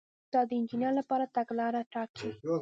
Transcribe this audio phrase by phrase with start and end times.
[0.33, 2.29] دا د انجینر لپاره تګلاره ټاکي.